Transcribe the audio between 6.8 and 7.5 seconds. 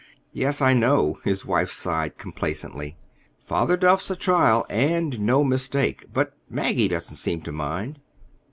doesn't seem